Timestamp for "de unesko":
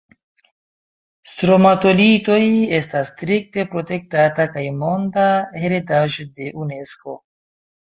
6.41-7.19